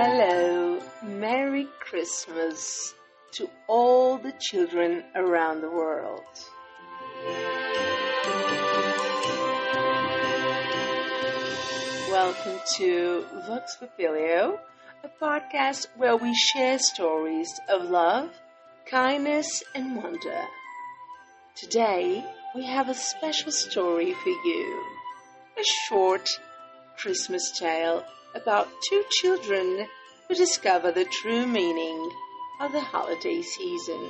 Hello, 0.00 0.80
Merry 1.02 1.66
Christmas 1.80 2.94
to 3.38 3.48
all 3.68 4.18
the 4.18 4.32
children 4.40 5.04
around 5.14 5.60
the 5.60 5.70
world. 5.70 6.24
Welcome 12.10 12.58
to 12.78 13.24
Vox 13.46 13.76
Papilio, 13.80 14.58
a 15.04 15.08
podcast 15.22 15.86
where 15.96 16.16
we 16.16 16.34
share 16.34 16.80
stories 16.80 17.48
of 17.68 17.88
love, 17.88 18.28
kindness, 18.86 19.62
and 19.72 19.94
wonder. 19.94 20.42
Today, 21.54 22.24
we 22.56 22.66
have 22.66 22.88
a 22.88 22.94
special 22.94 23.52
story 23.52 24.14
for 24.14 24.30
you 24.30 24.84
a 25.56 25.64
short 25.86 26.28
Christmas 26.96 27.52
tale 27.56 28.04
about 28.34 28.68
two 28.90 29.04
children 29.20 29.86
who 30.26 30.34
discover 30.34 30.90
the 30.90 31.04
true 31.04 31.46
meaning 31.46 32.10
of 32.60 32.72
the 32.72 32.80
holiday 32.80 33.40
season. 33.40 34.00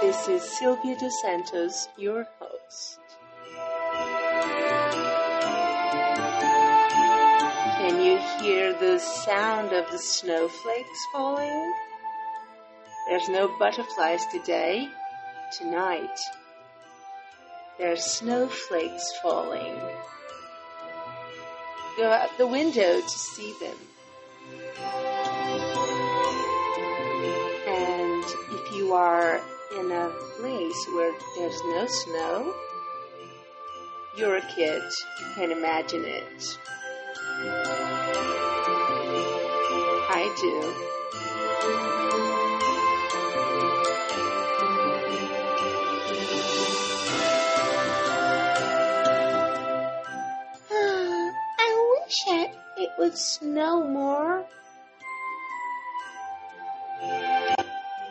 This 0.00 0.28
is 0.28 0.42
Silvia 0.58 0.96
Dos 0.98 1.20
Santos, 1.22 1.88
your 1.96 2.26
host. 2.40 2.98
Can 7.78 8.02
you 8.02 8.18
hear 8.40 8.72
the 8.72 8.98
sound 8.98 9.72
of 9.72 9.90
the 9.92 9.98
snowflakes 9.98 11.06
falling? 11.12 11.74
There's 13.08 13.28
no 13.28 13.56
butterflies 13.58 14.26
today. 14.26 14.88
Tonight, 15.56 16.18
there's 17.78 18.02
snowflakes 18.02 19.12
falling. 19.22 19.78
Go 21.96 22.10
out 22.10 22.36
the 22.36 22.46
window 22.46 23.00
to 23.00 23.08
see 23.08 23.54
them. 23.58 23.76
And 27.66 28.24
if 28.52 28.72
you 28.76 28.92
are 28.92 29.40
in 29.78 29.90
a 29.90 30.10
place 30.38 30.86
where 30.92 31.14
there's 31.36 31.60
no 31.64 31.86
snow, 31.86 32.54
you're 34.18 34.36
a 34.36 34.46
kid. 34.54 34.82
You 35.20 35.26
can 35.34 35.50
imagine 35.50 36.04
it. 36.04 36.58
I 40.08 40.34
do. 40.40 42.35
Would 53.06 53.16
snow 53.16 53.86
more. 53.86 54.44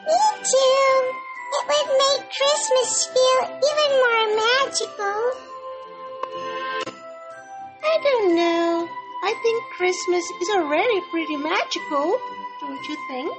Me 0.07 0.21
too. 0.51 0.95
It 1.55 1.63
would 1.67 1.89
make 1.99 2.23
Christmas 2.31 2.91
feel 3.11 3.41
even 3.69 3.89
more 4.03 4.25
magical. 4.39 5.21
I 7.83 7.95
don't 8.03 8.35
know. 8.35 8.87
I 9.23 9.33
think 9.43 9.63
Christmas 9.75 10.23
is 10.41 10.49
already 10.55 11.01
pretty 11.11 11.35
magical, 11.35 12.17
don't 12.61 12.87
you 12.87 12.95
think? 13.09 13.35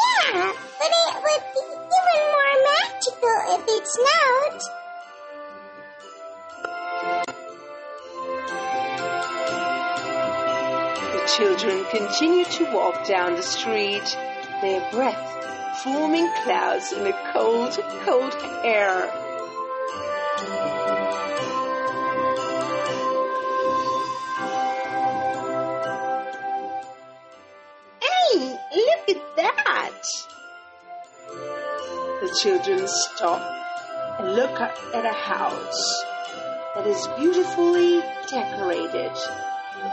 Yeah, 0.00 0.52
but 0.78 0.90
it 1.04 1.14
would 1.20 1.44
be 1.52 1.64
even 1.98 2.20
more 2.32 2.54
magical 2.72 3.36
if 3.54 3.62
it 3.68 3.84
snowed. 3.86 4.85
Children 11.36 11.84
continue 11.90 12.46
to 12.46 12.64
walk 12.72 13.06
down 13.06 13.34
the 13.34 13.42
street, 13.42 14.16
their 14.62 14.90
breath 14.90 15.82
forming 15.82 16.26
clouds 16.42 16.92
in 16.92 17.04
the 17.04 17.12
cold, 17.30 17.78
cold 18.06 18.34
air. 18.64 19.06
Hey, 28.00 28.58
look 28.74 29.08
at 29.10 29.36
that! 29.36 30.02
The 32.22 32.38
children 32.42 32.88
stop 32.88 34.20
and 34.20 34.34
look 34.34 34.58
at 34.58 35.04
a 35.04 35.12
house 35.12 36.04
that 36.74 36.86
is 36.86 37.06
beautifully 37.18 38.00
decorated 38.30 39.12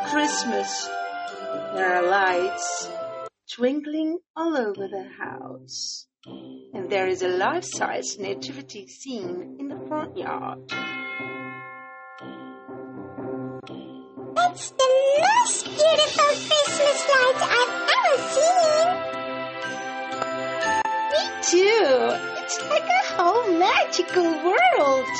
Christmas. 0.09 0.89
There 1.53 1.93
are 1.95 2.03
lights 2.09 2.89
twinkling 3.51 4.17
all 4.35 4.57
over 4.57 4.87
the 4.87 5.07
house. 5.19 6.07
And 6.25 6.89
there 6.89 7.07
is 7.07 7.21
a 7.21 7.27
life-size 7.27 8.17
nativity 8.17 8.87
scene 8.87 9.57
in 9.59 9.67
the 9.67 9.79
front 9.87 10.17
yard. 10.17 10.59
It's 14.35 14.71
the 14.71 14.89
most 15.21 15.65
beautiful 15.65 16.31
Christmas 16.49 16.99
light 17.11 17.39
I've 17.59 17.75
ever 17.97 18.17
seen. 18.33 18.87
Me 21.11 21.23
too! 21.51 21.85
It's 22.41 22.57
like 22.69 22.89
a 22.89 23.03
whole 23.13 23.47
magical 23.59 24.29
world! 24.43 25.13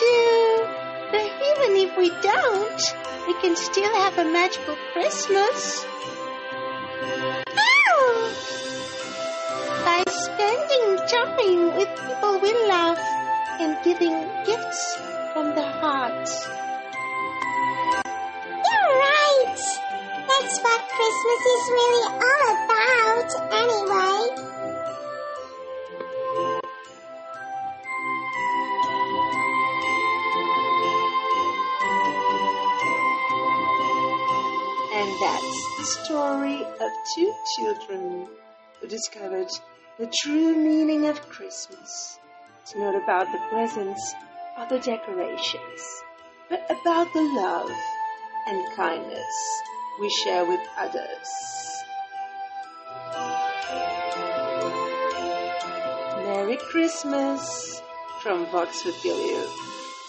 Too! 0.00 0.66
But 1.12 1.26
even 1.50 1.76
if 1.76 1.96
we 1.96 2.08
don't, 2.22 2.82
we 3.26 3.34
can 3.42 3.54
still 3.56 3.92
have 3.96 4.16
a 4.18 4.24
magical 4.24 4.76
Christmas 4.92 5.84
Ow! 7.04 8.32
by 9.84 10.02
spending 10.08 10.96
time 11.08 11.76
with 11.76 11.88
people 12.06 12.38
we 12.40 12.52
love 12.68 12.98
and 13.60 13.76
giving 13.84 14.16
gifts 14.46 14.96
from 15.32 15.54
the 15.54 15.66
heart. 15.80 16.28
You're 18.66 18.92
right. 19.06 19.60
That's 20.28 20.56
what 20.64 20.80
Christmas 20.96 21.42
is 21.54 21.64
really 21.76 22.04
all 22.26 22.46
about, 22.64 23.30
anyway. 23.52 24.49
That's 35.20 35.76
the 35.76 35.84
story 35.84 36.64
of 36.64 36.90
two 37.14 37.34
children 37.56 38.26
who 38.80 38.88
discovered 38.88 39.48
the 39.98 40.10
true 40.22 40.56
meaning 40.56 41.08
of 41.08 41.20
Christmas. 41.28 42.18
It's 42.62 42.74
not 42.74 42.94
about 42.94 43.26
the 43.30 43.38
presents 43.50 44.14
or 44.58 44.66
the 44.68 44.78
decorations, 44.78 45.82
but 46.48 46.64
about 46.70 47.12
the 47.12 47.20
love 47.36 47.70
and 48.48 48.74
kindness 48.74 49.62
we 50.00 50.08
share 50.24 50.46
with 50.46 50.60
others. 50.78 51.28
Merry 56.24 56.56
Christmas 56.56 57.82
from 58.22 58.46
Vox 58.46 58.82
Papilio 58.82 59.46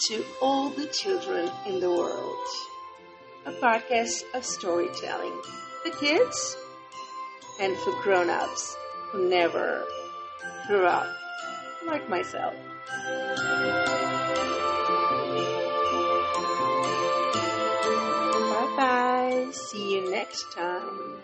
to 0.08 0.24
all 0.42 0.70
the 0.70 0.86
children 0.88 1.52
in 1.66 1.82
the 1.82 1.90
world 1.90 2.48
a 3.46 3.52
podcast 3.54 4.24
of 4.34 4.46
storytelling 4.46 5.34
for 5.84 5.92
kids 6.00 6.58
and 7.60 7.76
for 7.78 7.94
grown-ups 8.04 8.78
who 9.12 9.30
never 9.30 9.84
grew 10.68 10.86
up 10.86 11.08
like 11.88 12.08
myself. 12.10 12.54
Bye 18.52 18.74
bye. 18.78 19.48
See 19.52 19.96
you 19.96 20.12
next 20.12 20.52
time. 20.52 21.21